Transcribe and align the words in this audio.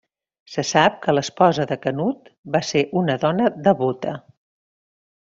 Se 0.53 0.63
sap 0.67 0.95
que 1.03 1.13
l'esposa 1.15 1.67
de 1.71 1.77
Canut 1.83 2.31
va 2.55 2.63
ser 2.71 2.83
una 3.03 3.19
dona 3.25 3.51
devota. 3.69 4.15